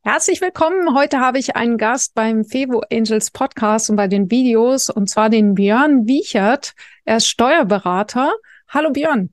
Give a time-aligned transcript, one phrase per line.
[0.03, 0.95] Herzlich willkommen.
[0.95, 5.29] Heute habe ich einen Gast beim Fevo Angels Podcast und bei den Videos, und zwar
[5.29, 6.73] den Björn Wiechert.
[7.05, 8.33] Er ist Steuerberater.
[8.69, 9.31] Hallo Björn.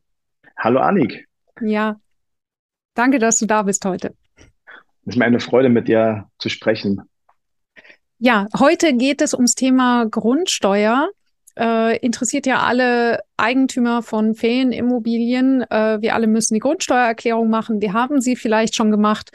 [0.58, 1.28] Hallo Annik.
[1.62, 2.00] Ja,
[2.94, 4.14] danke, dass du da bist heute.
[5.06, 7.02] Es ist mir eine Freude, mit dir zu sprechen.
[8.18, 11.10] Ja, heute geht es ums Thema Grundsteuer.
[11.58, 15.62] Äh, interessiert ja alle Eigentümer von Ferienimmobilien.
[15.70, 17.82] Äh, wir alle müssen die Grundsteuererklärung machen.
[17.82, 19.30] Wir haben sie vielleicht schon gemacht.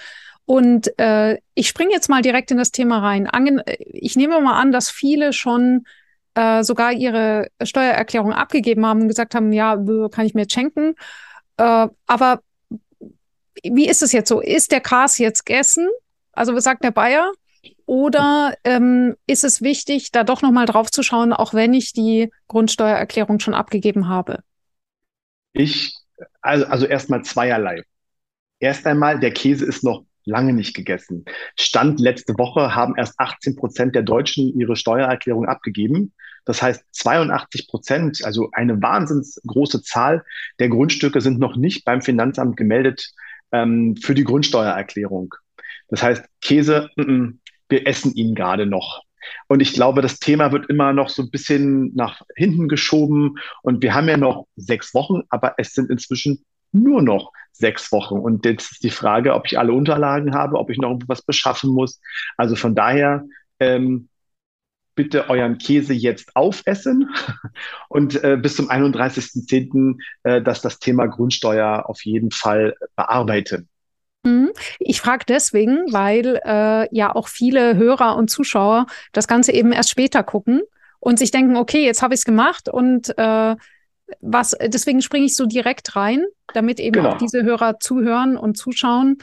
[0.45, 3.29] Und äh, ich springe jetzt mal direkt in das Thema rein.
[3.29, 5.85] Ange ich nehme mal an, dass viele schon
[6.35, 9.77] äh, sogar ihre Steuererklärung abgegeben haben und gesagt haben, ja,
[10.11, 10.95] kann ich mir jetzt schenken.
[11.59, 12.41] Äh, aber
[13.63, 14.41] wie ist es jetzt so?
[14.41, 15.89] Ist der Kars jetzt gegessen?
[16.33, 17.33] Also was sagt der Bayer?
[17.87, 22.31] Oder ähm, ist es wichtig, da doch nochmal drauf zu schauen, auch wenn ich die
[22.49, 24.45] Grundsteuererklärung schon abgegeben habe?
[25.53, 25.95] Ich,
[26.41, 27.83] also, also erstmal zweierlei.
[28.61, 31.25] Erst einmal, der Käse ist noch lange nicht gegessen.
[31.59, 36.13] Stand letzte Woche haben erst 18 Prozent der Deutschen ihre Steuererklärung abgegeben.
[36.45, 40.25] Das heißt, 82 Prozent, also eine wahnsinns große Zahl
[40.59, 43.13] der Grundstücke sind noch nicht beim Finanzamt gemeldet
[43.53, 45.35] ähm, für die Grundsteuererklärung.
[45.89, 49.03] Das heißt, Käse, mm -mm, wir essen ihn gerade noch.
[49.49, 53.37] Und ich glaube, das Thema wird immer noch so ein bisschen nach hinten geschoben.
[53.63, 58.19] Und wir haben ja noch sechs Wochen, aber es sind inzwischen nur noch sechs Wochen.
[58.19, 61.71] Und jetzt ist die Frage, ob ich alle Unterlagen habe, ob ich noch irgendwas beschaffen
[61.71, 62.01] muss.
[62.37, 63.25] Also von daher,
[63.59, 64.09] ähm,
[64.95, 67.11] bitte euren Käse jetzt aufessen
[67.89, 69.97] und äh, bis zum 31.10.
[70.23, 73.69] Äh, dass das Thema Grundsteuer auf jeden Fall bearbeiten.
[74.23, 74.51] Mhm.
[74.79, 79.91] Ich frage deswegen, weil äh, ja auch viele Hörer und Zuschauer das Ganze eben erst
[79.91, 80.63] später gucken
[80.99, 83.57] und sich denken, okay, jetzt habe ich es gemacht und äh,
[84.21, 87.11] was, deswegen springe ich so direkt rein, damit eben genau.
[87.11, 89.19] auch diese Hörer zuhören und zuschauen.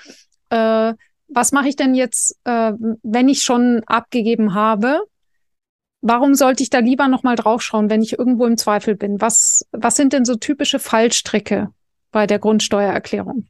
[0.50, 0.94] Äh,
[1.28, 2.72] was mache ich denn jetzt, äh,
[3.04, 5.02] wenn ich schon abgegeben habe?
[6.02, 9.20] Warum sollte ich da lieber nochmal draufschauen, wenn ich irgendwo im Zweifel bin?
[9.20, 11.70] Was, was sind denn so typische Fallstricke
[12.12, 13.48] bei der Grundsteuererklärung?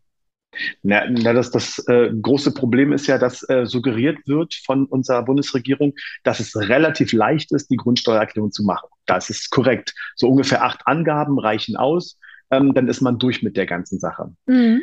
[0.81, 5.23] Na, na das, das äh, große Problem ist ja, dass äh, suggeriert wird von unserer
[5.23, 5.93] Bundesregierung,
[6.23, 8.87] dass es relativ leicht ist, die Grundsteuererklärung zu machen.
[9.05, 9.93] Das ist korrekt.
[10.15, 12.17] So ungefähr acht Angaben reichen aus,
[12.49, 14.33] ähm, dann ist man durch mit der ganzen Sache.
[14.45, 14.81] Mhm.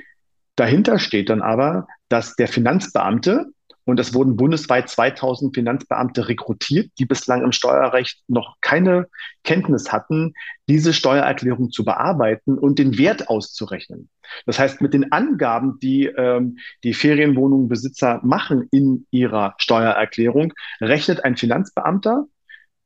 [0.56, 3.46] Dahinter steht dann aber, dass der Finanzbeamte
[3.84, 9.08] und es wurden bundesweit 2000 Finanzbeamte rekrutiert, die bislang im Steuerrecht noch keine
[9.42, 10.34] Kenntnis hatten,
[10.68, 14.08] diese Steuererklärung zu bearbeiten und den Wert auszurechnen.
[14.46, 21.36] Das heißt, mit den Angaben, die ähm, die Ferienwohnungenbesitzer machen in ihrer Steuererklärung, rechnet ein
[21.36, 22.26] Finanzbeamter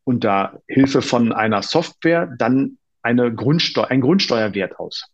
[0.05, 5.07] unter Hilfe von einer Software dann eine Grundsteu ein Grundsteuerwert aus.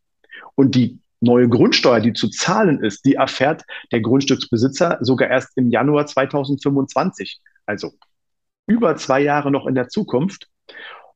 [0.54, 5.70] Und die neue Grundsteuer, die zu zahlen ist, die erfährt der Grundstücksbesitzer sogar erst im
[5.70, 7.40] Januar 2025.
[7.66, 7.92] Also
[8.66, 10.48] über zwei Jahre noch in der Zukunft.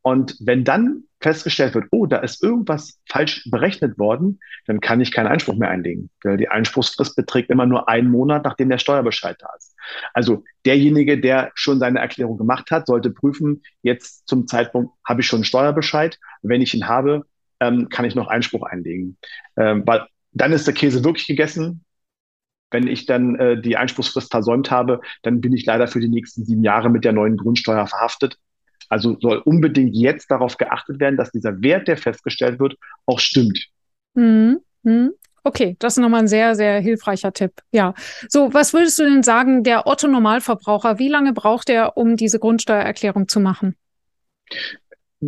[0.02, 5.10] Und wenn dann festgestellt wird, oh, da ist irgendwas falsch berechnet worden, dann kann ich
[5.10, 6.10] keinen Einspruch mehr einlegen.
[6.24, 9.74] Die Einspruchsfrist beträgt immer nur einen Monat, nachdem der Steuerbescheid da ist.
[10.14, 15.26] Also derjenige, der schon seine Erklärung gemacht hat, sollte prüfen, jetzt zum Zeitpunkt habe ich
[15.26, 16.18] schon einen Steuerbescheid.
[16.42, 17.24] Wenn ich ihn habe,
[17.60, 19.16] ähm, kann ich noch Einspruch einlegen.
[19.56, 21.84] Ähm, weil dann ist der Käse wirklich gegessen.
[22.70, 26.44] Wenn ich dann äh, die Einspruchsfrist versäumt habe, dann bin ich leider für die nächsten
[26.44, 28.36] sieben Jahre mit der neuen Grundsteuer verhaftet.
[28.90, 33.68] Also soll unbedingt jetzt darauf geachtet werden, dass dieser Wert, der festgestellt wird, auch stimmt.
[34.14, 34.60] Mhm.
[34.82, 35.12] Mhm.
[35.44, 37.52] Okay, das ist nochmal ein sehr, sehr hilfreicher Tipp.
[37.72, 37.94] Ja.
[38.28, 42.38] So, was würdest du denn sagen, der Otto Normalverbraucher, wie lange braucht er, um diese
[42.38, 43.74] Grundsteuererklärung zu machen?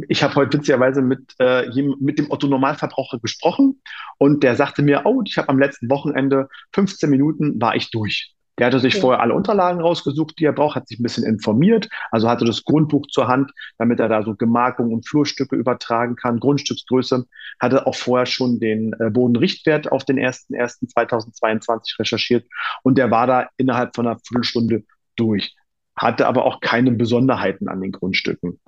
[0.08, 1.69] Ich habe heute witzigerweise mit, äh,
[2.00, 3.81] mit dem Otto Normalverbraucher gesprochen
[4.19, 8.34] und der sagte mir, oh, ich habe am letzten Wochenende 15 Minuten war ich durch.
[8.58, 9.00] Der hatte sich okay.
[9.00, 12.62] vorher alle Unterlagen rausgesucht, die er braucht, hat sich ein bisschen informiert, also hatte das
[12.64, 17.25] Grundbuch zur Hand, damit er da so Gemarkungen und Flurstücke übertragen kann, Grundstücksgröße,
[17.58, 22.46] hatte auch vorher schon den äh, Bodenrichtwert auf den 1.1.2022 recherchiert
[22.82, 24.84] und der war da innerhalb von einer Viertelstunde
[25.16, 25.54] durch
[25.96, 28.58] hatte aber auch keine Besonderheiten an den Grundstücken.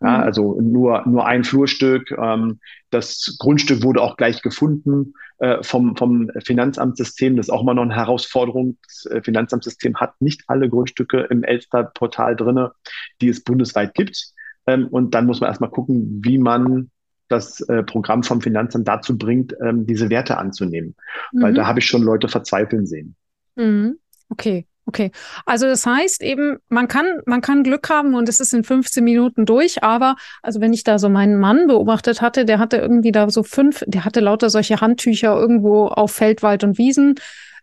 [0.00, 0.24] Ja, mhm.
[0.24, 2.10] also nur, nur ein Flurstück.
[2.10, 2.58] Ähm,
[2.90, 7.36] das Grundstück wurde auch gleich gefunden äh, vom, vom Finanzamtssystem.
[7.36, 8.78] Das ist auch immer noch eine Herausforderung.
[8.86, 12.72] Das äh, Finanzamtssystem hat nicht alle Grundstücke im Elster-Portal drinne,
[13.20, 14.32] die es bundesweit gibt.
[14.66, 16.90] Ähm, und dann muss man erstmal gucken, wie man
[17.28, 20.96] das äh, Programm vom Finanzamt dazu bringt, ähm, diese Werte anzunehmen.
[21.32, 21.42] Mhm.
[21.42, 23.14] Weil da habe ich schon Leute verzweifeln sehen.
[23.54, 23.98] Mhm.
[24.28, 24.66] Okay.
[24.86, 25.12] Okay,
[25.46, 29.04] also das heißt eben, man kann, man kann Glück haben und es ist in 15
[29.04, 33.12] Minuten durch, aber also wenn ich da so meinen Mann beobachtet hatte, der hatte irgendwie
[33.12, 37.14] da so fünf, der hatte lauter solche Handtücher irgendwo auf Feldwald und Wiesen.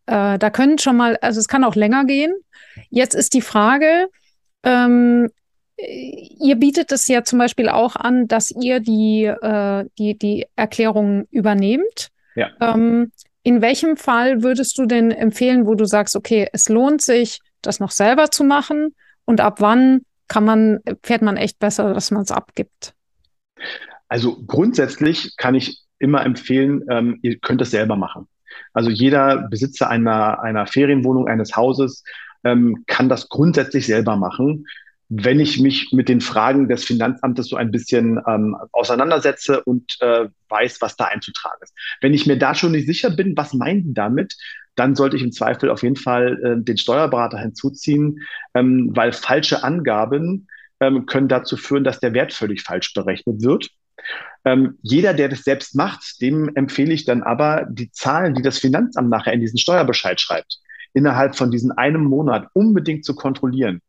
[0.05, 2.33] Äh, da können schon mal, also es kann auch länger gehen.
[2.89, 4.07] Jetzt ist die Frage,
[4.63, 5.29] ähm,
[5.77, 11.27] ihr bietet es ja zum Beispiel auch an, dass ihr die, äh, die, die Erklärung
[11.29, 12.09] übernehmt.
[12.35, 12.51] Ja.
[12.61, 13.11] Ähm,
[13.47, 17.79] in welchem Fall würdest du denn empfehlen, wo du sagst, okay, es lohnt sich, das
[17.79, 18.93] noch selber zu machen?
[19.23, 22.93] Und ab wann kann man, fährt man echt besser, dass man es abgibt?
[24.09, 28.27] Also grundsätzlich kann ich immer empfehlen, ähm, ihr könnt es selber machen.
[28.73, 32.03] Also jeder Besitzer einer, einer Ferienwohnung, eines Hauses
[32.43, 34.65] ähm, kann das grundsätzlich selber machen
[35.09, 40.27] wenn ich mich mit den Fragen des Finanzamtes so ein bisschen ähm, auseinandersetze und äh,
[40.49, 41.73] weiß, was da einzutragen ist.
[42.01, 44.35] Wenn ich mir da schon nicht sicher bin, was meinen die damit,
[44.75, 48.19] dann sollte ich im Zweifel auf jeden Fall äh, den Steuerberater hinzuziehen,
[48.53, 50.47] ähm, weil falsche Angaben
[50.79, 53.69] ähm, können dazu führen, dass der Wert völlig falsch berechnet wird.
[54.45, 58.59] Ähm, jeder, der das selbst macht, dem empfehle ich dann aber, die Zahlen, die das
[58.59, 60.59] Finanzamt nachher in diesen Steuerbescheid schreibt,
[60.93, 63.81] innerhalb von diesen einem Monat unbedingt zu kontrollieren.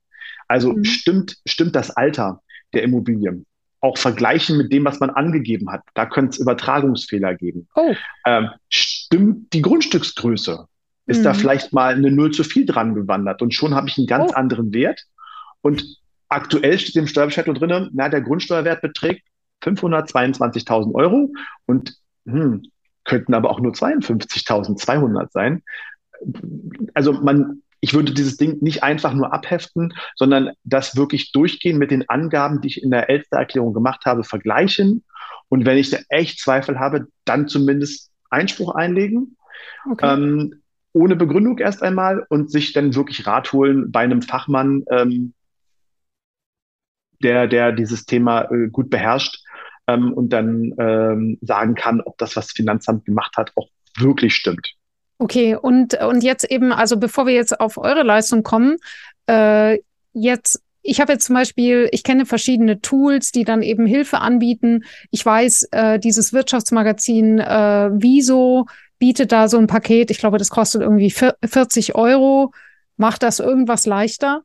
[0.48, 0.84] Also mhm.
[0.84, 2.42] stimmt, stimmt das Alter
[2.72, 3.46] der Immobilien?
[3.80, 5.82] Auch vergleichen mit dem, was man angegeben hat.
[5.94, 7.68] Da könnte es Übertragungsfehler geben.
[7.74, 7.94] Oh.
[8.26, 10.66] Ähm, stimmt die Grundstücksgröße?
[11.06, 11.24] Ist mhm.
[11.24, 13.40] da vielleicht mal eine Null zu viel dran gewandert?
[13.40, 14.34] Und schon habe ich einen ganz oh.
[14.34, 15.04] anderen Wert.
[15.60, 15.84] Und
[16.28, 19.22] aktuell steht im Steuerbescheid drin, na, der Grundsteuerwert beträgt
[19.62, 21.32] 522.000 Euro
[21.66, 21.96] und
[22.26, 22.62] hm,
[23.04, 25.62] könnten aber auch nur 52.200 sein.
[26.94, 31.90] Also man ich würde dieses Ding nicht einfach nur abheften, sondern das wirklich durchgehen mit
[31.90, 35.04] den Angaben, die ich in der Elster-Erklärung gemacht habe, vergleichen.
[35.48, 39.36] Und wenn ich da echt Zweifel habe, dann zumindest Einspruch einlegen.
[39.90, 40.12] Okay.
[40.12, 45.34] Ähm, ohne Begründung erst einmal und sich dann wirklich Rat holen bei einem Fachmann, ähm,
[47.22, 49.38] der, der dieses Thema äh, gut beherrscht
[49.86, 54.34] ähm, und dann ähm, sagen kann, ob das, was das Finanzamt gemacht hat, auch wirklich
[54.34, 54.77] stimmt.
[55.18, 58.76] Okay, und, und jetzt eben, also bevor wir jetzt auf eure Leistung kommen,
[59.28, 59.78] äh,
[60.12, 64.84] jetzt, ich habe jetzt zum Beispiel, ich kenne verschiedene Tools, die dann eben Hilfe anbieten.
[65.10, 68.66] Ich weiß, äh, dieses Wirtschaftsmagazin äh, Wieso
[69.00, 72.52] bietet da so ein Paket, ich glaube, das kostet irgendwie 40 Euro.
[72.96, 74.42] Macht das irgendwas leichter?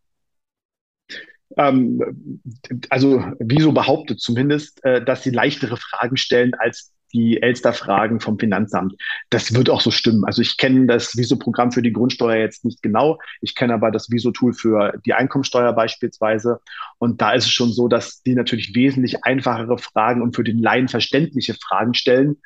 [1.56, 2.42] Ähm,
[2.90, 8.96] also Wieso behauptet zumindest, äh, dass sie leichtere Fragen stellen als die Elster-Fragen vom Finanzamt.
[9.30, 10.26] Das wird auch so stimmen.
[10.26, 13.20] Also ich kenne das Viso-Programm für die Grundsteuer jetzt nicht genau.
[13.42, 16.60] Ich kenne aber das Viso-Tool für die Einkommensteuer beispielsweise.
[16.98, 20.60] Und da ist es schon so, dass die natürlich wesentlich einfachere Fragen und für den
[20.60, 22.38] Laien verständliche Fragen stellen,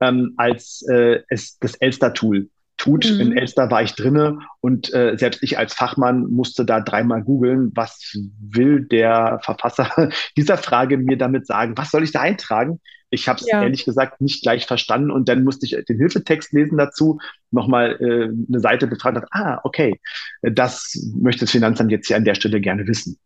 [0.00, 2.48] ähm, als äh, es das Elster-Tool
[2.84, 3.10] tut.
[3.10, 3.20] Mhm.
[3.20, 7.72] In Elster war ich drinne und äh, selbst ich als Fachmann musste da dreimal googeln,
[7.74, 11.76] was will der Verfasser dieser Frage mir damit sagen?
[11.76, 12.80] Was soll ich da eintragen?
[13.10, 13.62] Ich habe es ja.
[13.62, 17.18] ehrlich gesagt nicht gleich verstanden und dann musste ich den Hilfetext lesen dazu,
[17.50, 20.00] nochmal äh, eine Seite betrachten und ah, okay,
[20.42, 23.18] das möchte das Finanzamt jetzt hier an der Stelle gerne wissen.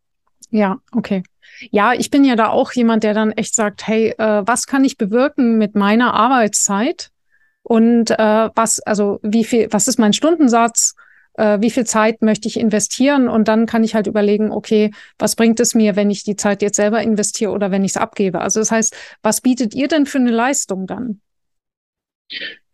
[0.51, 1.23] Ja, okay.
[1.71, 4.85] Ja, ich bin ja da auch jemand, der dann echt sagt, hey, äh, was kann
[4.85, 7.11] ich bewirken mit meiner Arbeitszeit?
[7.63, 10.95] Und äh, was, also wie viel, was ist mein Stundensatz?
[11.35, 13.29] Äh, wie viel Zeit möchte ich investieren?
[13.29, 16.63] Und dann kann ich halt überlegen, okay, was bringt es mir, wenn ich die Zeit
[16.63, 18.41] jetzt selber investiere oder wenn ich es abgebe?
[18.41, 21.21] Also das heißt, was bietet ihr denn für eine Leistung dann?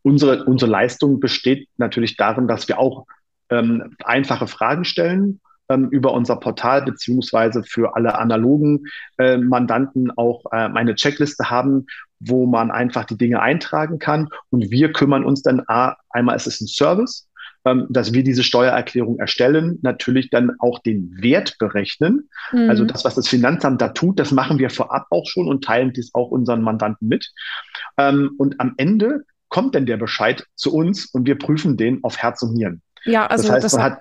[0.02, 3.06] Unsere, unsere Leistung besteht natürlich darin, dass wir auch
[3.50, 8.84] ähm, einfache Fragen stellen ähm, über unser Portal beziehungsweise für alle analogen
[9.18, 11.86] äh, Mandanten auch äh, eine Checkliste haben,
[12.20, 14.28] wo man einfach die Dinge eintragen kann.
[14.50, 17.28] Und wir kümmern uns dann, A, einmal ist es ein Service,
[17.64, 22.28] ähm, dass wir diese Steuererklärung erstellen, natürlich dann auch den Wert berechnen.
[22.52, 22.68] Mhm.
[22.68, 25.92] Also das, was das Finanzamt da tut, das machen wir vorab auch schon und teilen
[25.92, 27.32] dies auch unseren Mandanten mit.
[27.96, 32.18] Ähm, und am Ende kommt dann der Bescheid zu uns und wir prüfen den auf
[32.18, 32.82] Herz und Nieren.
[33.04, 33.98] Ja, also das heißt, das man hat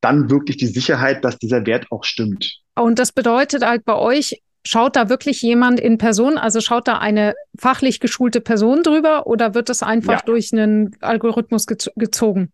[0.00, 2.60] dann wirklich die Sicherheit, dass dieser Wert auch stimmt.
[2.74, 6.98] Und das bedeutet halt bei euch, schaut da wirklich jemand in Person, also schaut da
[6.98, 10.22] eine fachlich geschulte Person drüber oder wird das einfach ja.
[10.24, 12.52] durch einen Algorithmus gez gezogen?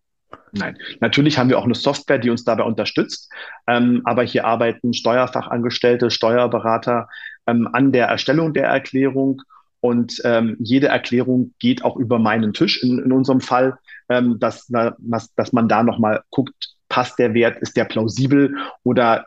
[0.51, 3.31] Nein, natürlich haben wir auch eine Software, die uns dabei unterstützt.
[3.67, 7.07] Ähm, aber hier arbeiten Steuerfachangestellte, Steuerberater
[7.45, 9.41] ähm, an der Erstellung der Erklärung.
[9.79, 13.77] Und ähm, jede Erklärung geht auch über meinen Tisch in, in unserem Fall,
[14.09, 19.25] ähm, dass, dass, dass man da nochmal guckt, passt der Wert, ist der plausibel oder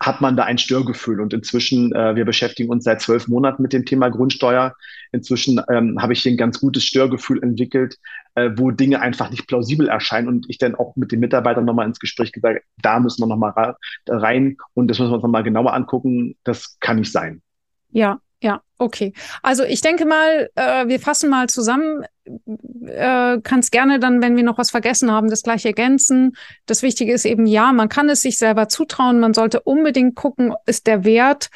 [0.00, 1.20] hat man da ein Störgefühl.
[1.20, 4.74] Und inzwischen, äh, wir beschäftigen uns seit zwölf Monaten mit dem Thema Grundsteuer.
[5.12, 7.96] Inzwischen ähm, habe ich hier ein ganz gutes Störgefühl entwickelt,
[8.34, 10.28] äh, wo Dinge einfach nicht plausibel erscheinen.
[10.28, 13.76] Und ich dann auch mit den Mitarbeitern nochmal ins Gespräch gesagt, da müssen wir nochmal
[14.06, 16.36] rein und das müssen wir uns nochmal genauer angucken.
[16.44, 17.40] Das kann nicht sein.
[17.90, 18.18] Ja, ja,
[18.78, 19.12] okay.
[19.42, 22.04] Also ich denke mal, äh, wir fassen mal zusammen.
[22.86, 26.36] Äh, kannst gerne dann, wenn wir noch was vergessen haben, das gleich ergänzen.
[26.66, 29.20] Das Wichtige ist eben, ja, man kann es sich selber zutrauen.
[29.20, 31.50] Man sollte unbedingt gucken, ist der Wert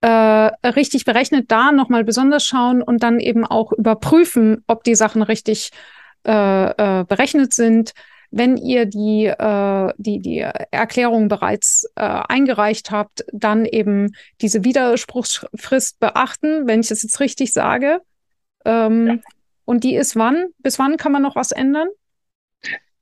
[0.00, 5.22] äh, richtig berechnet, da nochmal besonders schauen und dann eben auch überprüfen, ob die Sachen
[5.22, 5.70] richtig
[6.26, 6.30] äh,
[7.00, 7.92] äh, berechnet sind
[8.30, 15.98] wenn ihr die, äh, die, die Erklärung bereits äh, eingereicht habt, dann eben diese Widerspruchsfrist
[15.98, 18.00] beachten, wenn ich das jetzt richtig sage.
[18.64, 19.16] Ähm, ja.
[19.64, 20.46] Und die ist wann?
[20.58, 21.88] Bis wann kann man noch was ändern?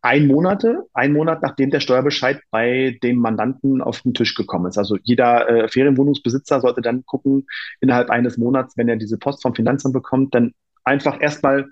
[0.00, 4.78] Ein Monate, ein Monat nachdem der Steuerbescheid bei dem Mandanten auf den Tisch gekommen ist.
[4.78, 7.46] Also jeder äh, Ferienwohnungsbesitzer sollte dann gucken,
[7.80, 10.54] innerhalb eines Monats, wenn er diese Post vom Finanzamt bekommt, dann
[10.84, 11.68] einfach erstmal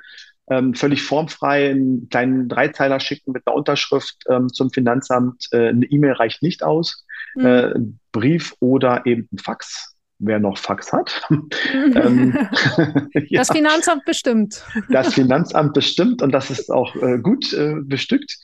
[0.49, 5.49] ähm, völlig formfrei einen kleinen Dreizeiler schicken mit einer Unterschrift ähm, zum Finanzamt.
[5.53, 7.05] Äh, eine E-Mail reicht nicht aus.
[7.35, 7.47] Mhm.
[7.47, 7.75] Äh,
[8.13, 11.23] Brief oder eben ein Fax wer noch Fax hat.
[11.31, 12.35] ähm,
[13.29, 13.41] ja.
[13.41, 14.65] Das Finanzamt bestimmt.
[14.89, 18.37] Das Finanzamt bestimmt und das ist auch äh, gut äh, bestückt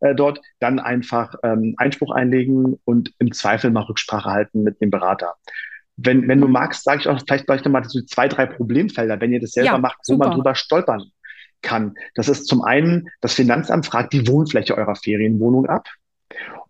[0.00, 0.40] äh, dort.
[0.58, 5.34] Dann einfach ähm, Einspruch einlegen und im Zweifel mal Rücksprache halten mit dem Berater.
[5.96, 9.32] Wenn, wenn du magst, sage ich auch vielleicht gleich nochmal so zwei, drei Problemfelder, wenn
[9.32, 10.28] ihr das selber ja, macht, wo super.
[10.28, 11.10] man drüber stolpern
[11.62, 11.94] kann.
[12.14, 15.88] Das ist zum einen, das Finanzamt fragt die Wohnfläche eurer Ferienwohnung ab.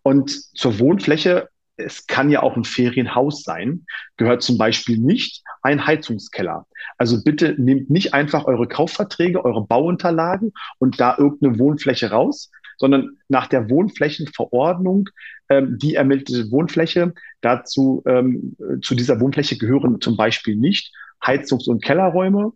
[0.02, 3.85] Und zur Wohnfläche, es kann ja auch ein Ferienhaus sein,
[4.16, 6.66] gehört zum Beispiel nicht ein Heizungskeller.
[6.99, 13.18] Also bitte nehmt nicht einfach eure Kaufverträge, eure Bauunterlagen und da irgendeine Wohnfläche raus, sondern
[13.28, 15.09] nach der Wohnflächenverordnung
[15.50, 17.12] ähm, die ermittelte Wohnfläche.
[17.42, 22.52] Dazu ähm, zu dieser Wohnfläche gehören zum Beispiel nicht Heizungs- und Kellerräume,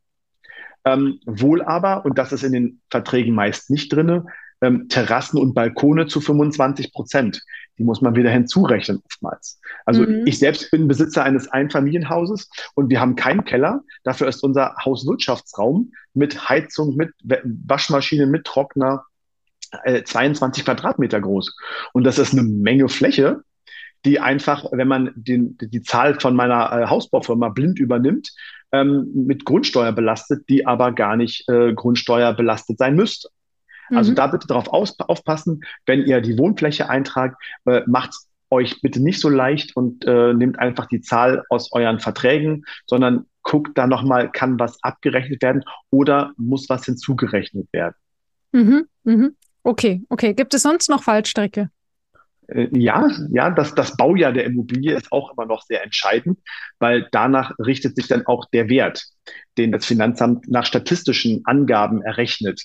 [0.84, 4.26] ähm, wohl aber, und das ist in den Verträgen meist nicht drinne,
[4.60, 7.42] ähm, Terrassen und Balkone zu 25 Prozent.
[7.78, 9.60] Die muss man wieder hinzurechnen oftmals.
[9.84, 10.26] Also mhm.
[10.26, 13.82] ich selbst bin Besitzer eines Einfamilienhauses und wir haben keinen Keller.
[14.04, 19.04] Dafür ist unser Hauswirtschaftsraum mit Heizung, mit Waschmaschine, mit Trockner
[19.82, 21.56] äh, 22 Quadratmeter groß.
[21.92, 23.42] Und das ist eine Menge Fläche,
[24.04, 28.32] die einfach, wenn man den, die Zahl von meiner äh, Hausbaufirma blind übernimmt,
[28.74, 33.28] ähm, mit Grundsteuer belastet, die aber gar nicht äh, Grundsteuer belastet sein müsste.
[33.90, 34.16] Also mhm.
[34.16, 38.14] da bitte darauf aufpassen, wenn ihr die Wohnfläche eintragt, äh, macht
[38.50, 43.26] euch bitte nicht so leicht und äh, nehmt einfach die Zahl aus euren Verträgen, sondern
[43.42, 47.94] guckt da nochmal, kann was abgerechnet werden oder muss was hinzugerechnet werden.
[48.52, 49.36] Mhm, mhm.
[49.62, 50.34] Okay, okay.
[50.34, 51.70] Gibt es sonst noch Fallstrecke?
[52.48, 56.38] Äh, ja, ja, das, das Baujahr der Immobilie ist auch immer noch sehr entscheidend,
[56.78, 59.04] weil danach richtet sich dann auch der Wert,
[59.58, 62.62] den das Finanzamt nach statistischen Angaben errechnet.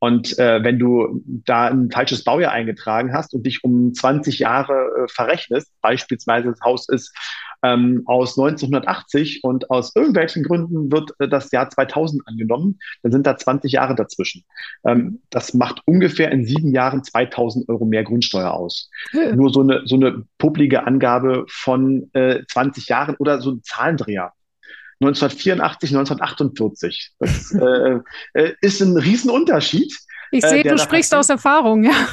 [0.00, 4.72] Und äh, wenn du da ein falsches Baujahr eingetragen hast und dich um 20 Jahre
[4.72, 7.14] äh, verrechnest, beispielsweise das Haus ist
[7.62, 13.26] ähm, aus 1980 und aus irgendwelchen Gründen wird äh, das Jahr 2000 angenommen, dann sind
[13.26, 14.44] da 20 Jahre dazwischen.
[14.84, 18.90] Ähm, das macht ungefähr in sieben Jahren 2000 Euro mehr Grundsteuer aus.
[19.10, 19.36] Hm.
[19.36, 24.32] Nur so eine, so eine publige Angabe von äh, 20 Jahren oder so ein Zahlendreher.
[25.00, 27.12] 1984, 1948.
[27.18, 28.00] Das äh,
[28.34, 29.94] äh, ist ein Riesenunterschied.
[30.30, 32.08] Ich sehe, äh, du sprichst aus Erfahrung, ja.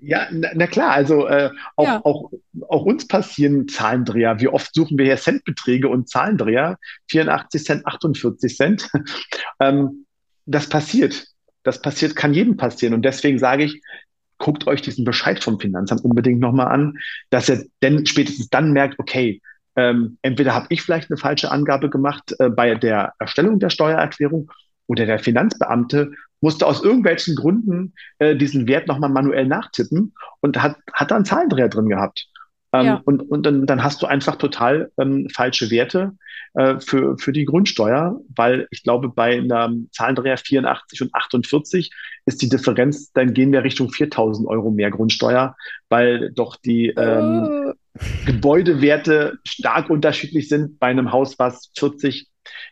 [0.00, 2.00] Ja, na, na klar, also äh, auch, ja.
[2.04, 2.30] auch,
[2.68, 4.40] auch uns passieren Zahlendreher.
[4.40, 6.78] Wie oft suchen wir hier Centbeträge und Zahlendreher?
[7.10, 8.90] 84 Cent, 48 Cent.
[9.60, 10.06] ähm,
[10.46, 11.26] das passiert.
[11.62, 12.94] Das passiert, kann jedem passieren.
[12.94, 13.82] Und deswegen sage ich,
[14.38, 16.94] guckt euch diesen Bescheid vom Finanzamt unbedingt nochmal an,
[17.30, 19.42] dass ihr denn spätestens dann merkt, okay,
[19.76, 24.50] ähm, entweder habe ich vielleicht eine falsche Angabe gemacht äh, bei der Erstellung der Steuererklärung
[24.86, 30.76] oder der Finanzbeamte musste aus irgendwelchen Gründen äh, diesen Wert nochmal manuell nachtippen und hat,
[30.92, 32.28] hat da einen Zahlendreher drin gehabt.
[32.72, 33.02] Ähm, ja.
[33.04, 36.12] Und, und dann, dann hast du einfach total ähm, falsche Werte
[36.54, 41.90] äh, für, für die Grundsteuer, weil ich glaube, bei einem Zahlendreher 84 und 48
[42.26, 45.56] ist die Differenz, dann gehen wir Richtung 4000 Euro mehr Grundsteuer,
[45.88, 47.72] weil doch die ähm, oh.
[48.26, 52.28] Gebäudewerte stark unterschiedlich sind bei einem Haus, was 40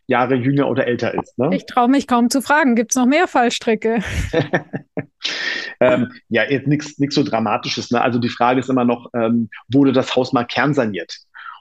[0.06, 1.38] Jahre jünger oder älter ist.
[1.38, 1.50] Ne?
[1.52, 4.00] Ich traue mich kaum zu fragen, gibt es noch mehr Fallstricke?
[5.80, 7.90] Ähm, ja, jetzt nichts so Dramatisches.
[7.90, 8.00] Ne?
[8.00, 11.14] Also die Frage ist immer noch, ähm, wurde das Haus mal kernsaniert?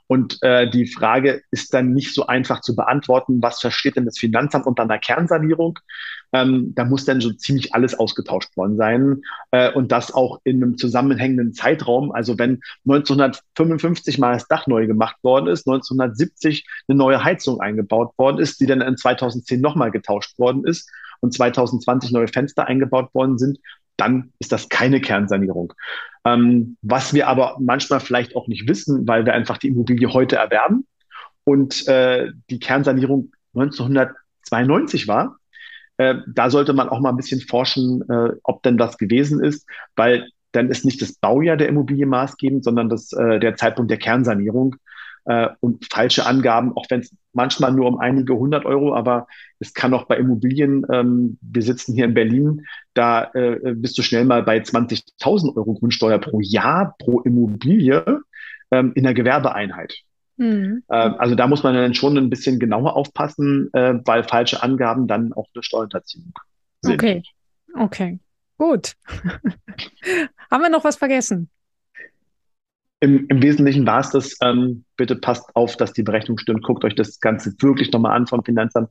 [0.07, 4.19] Und äh, die Frage ist dann nicht so einfach zu beantworten, was versteht denn das
[4.19, 5.79] Finanzamt unter einer Kernsanierung?
[6.31, 9.21] Ähm, da muss dann so ziemlich alles ausgetauscht worden sein
[9.51, 12.12] äh, und das auch in einem zusammenhängenden Zeitraum.
[12.12, 18.13] Also wenn 1955 mal das Dach neu gemacht worden ist, 1970 eine neue Heizung eingebaut
[18.17, 20.89] worden ist, die dann in 2010 nochmal getauscht worden ist
[21.21, 23.59] und 2020 neue Fenster eingebaut worden sind,
[23.97, 25.73] dann ist das keine Kernsanierung.
[26.25, 30.37] Ähm, was wir aber manchmal vielleicht auch nicht wissen, weil wir einfach die Immobilie heute
[30.37, 30.85] erwerben
[31.43, 35.37] und äh, die Kernsanierung 1992 war,
[35.97, 39.67] äh, da sollte man auch mal ein bisschen forschen, äh, ob denn das gewesen ist,
[39.95, 43.97] weil dann ist nicht das Baujahr der Immobilie maßgebend, sondern das, äh, der Zeitpunkt der
[43.97, 44.75] Kernsanierung
[45.25, 49.27] äh, und falsche Angaben, auch wenn es manchmal nur um einige hundert Euro, aber
[49.60, 54.01] es kann auch bei Immobilien, ähm, wir sitzen hier in Berlin, da äh, bist du
[54.01, 58.22] schnell mal bei 20.000 Euro Grundsteuer pro Jahr pro Immobilie
[58.72, 59.94] ähm, in der Gewerbeeinheit.
[60.38, 60.84] Mhm.
[60.89, 65.08] Ähm, also da muss man dann schon ein bisschen genauer aufpassen, äh, weil falsche Angaben
[65.08, 66.34] dann auch eine Steuerhinterziehung
[66.82, 66.96] sind.
[66.96, 67.24] Okay,
[67.77, 68.20] okay,
[68.58, 68.94] gut.
[70.51, 71.50] Haben wir noch was vergessen?
[73.01, 74.37] Im, Im, Wesentlichen war es das.
[74.41, 76.63] Ähm, bitte passt auf, dass die Berechnung stimmt.
[76.63, 78.89] Guckt euch das Ganze wirklich nochmal an vom Finanzamt.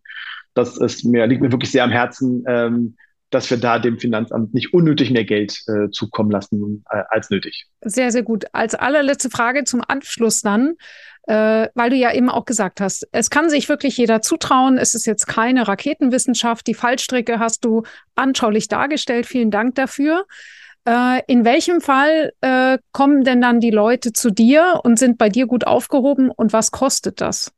[0.55, 2.97] Das ist mir, liegt mir wirklich sehr am Herzen, ähm,
[3.31, 7.67] dass wir da dem Finanzamt nicht unnötig mehr Geld äh, zukommen lassen äh, als nötig.
[7.81, 8.45] Sehr, sehr gut.
[8.53, 10.75] Als allerletzte Frage zum Abschluss dann,
[11.27, 14.79] äh, weil du ja eben auch gesagt hast, es kann sich wirklich jeder zutrauen.
[14.79, 16.67] Es ist jetzt keine Raketenwissenschaft.
[16.67, 17.83] Die Fallstricke hast du
[18.15, 19.27] anschaulich dargestellt.
[19.27, 20.27] Vielen Dank dafür.
[20.87, 25.29] Äh, in welchem Fall äh, kommen denn dann die Leute zu dir und sind bei
[25.29, 27.53] dir gut aufgehoben und was kostet das?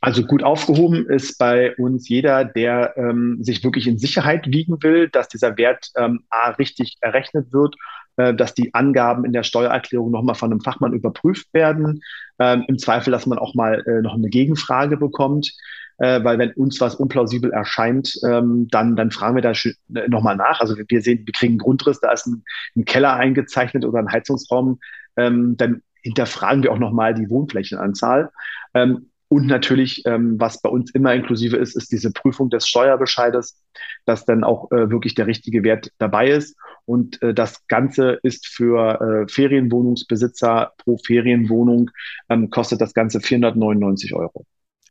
[0.00, 5.08] Also gut aufgehoben ist bei uns jeder, der ähm, sich wirklich in Sicherheit wiegen will,
[5.08, 7.74] dass dieser Wert ähm, A richtig errechnet wird,
[8.16, 12.02] äh, dass die Angaben in der Steuererklärung nochmal von einem Fachmann überprüft werden.
[12.38, 15.52] Ähm, Im Zweifel, dass man auch mal äh, noch eine Gegenfrage bekommt
[15.98, 20.36] äh, weil wenn uns was unplausibel erscheint, ähm, dann, dann fragen wir da äh, nochmal
[20.36, 20.60] nach.
[20.60, 22.44] Also wir sehen, wir kriegen einen Grundriss, da ist ein,
[22.76, 24.78] ein Keller eingezeichnet oder ein Heizungsraum,
[25.16, 28.30] ähm, dann hinterfragen wir auch nochmal die Wohnflächenanzahl.
[28.74, 33.60] Ähm, und natürlich, ähm, was bei uns immer inklusive ist, ist diese Prüfung des Steuerbescheides,
[34.04, 36.56] dass dann auch äh, wirklich der richtige Wert dabei ist.
[36.84, 41.90] Und äh, das Ganze ist für äh, Ferienwohnungsbesitzer pro Ferienwohnung,
[42.28, 44.46] ähm, kostet das Ganze 499 Euro.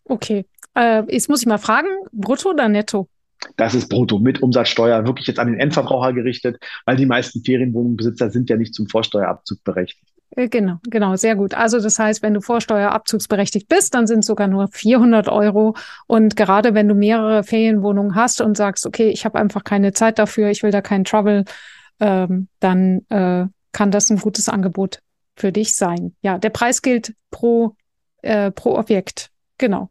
[0.06, 3.10] Okay, äh, jetzt muss ich mal fragen, brutto oder netto?
[3.58, 8.30] Das ist brutto mit Umsatzsteuer, wirklich jetzt an den Endverbraucher gerichtet, weil die meisten Ferienwohnungsbesitzer
[8.30, 10.16] sind ja nicht zum Vorsteuerabzug berechtigt.
[10.32, 11.54] Äh, genau, genau, sehr gut.
[11.54, 15.76] Also das heißt, wenn du Vorsteuerabzugsberechtigt bist, dann sind es sogar nur 400 Euro.
[16.08, 20.20] Und gerade wenn du mehrere Ferienwohnungen hast und sagst, okay, ich habe einfach keine Zeit
[20.20, 21.46] dafür, ich will da keinen Trouble,
[22.00, 25.00] ähm, dann äh, kann das ein gutes Angebot
[25.36, 26.16] für dich sein.
[26.22, 27.76] Ja, der Preis gilt pro,
[28.22, 29.30] äh, pro Objekt.
[29.58, 29.90] Genau.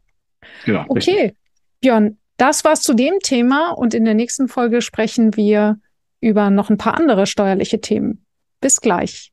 [0.65, 0.85] Genau.
[0.87, 1.35] Okay, richtig.
[1.81, 5.79] Björn, das war's zu dem Thema und in der nächsten Folge sprechen wir
[6.21, 8.25] über noch ein paar andere steuerliche Themen.
[8.61, 9.31] Bis gleich.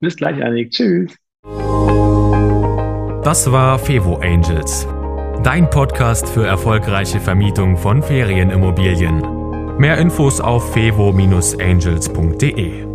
[0.00, 0.70] Bis gleich, Annik.
[0.70, 1.14] Tschüss.
[3.22, 4.86] Das war Fevo Angels,
[5.42, 9.76] dein Podcast für erfolgreiche Vermietung von Ferienimmobilien.
[9.78, 12.93] Mehr Infos auf fevo-angels.de.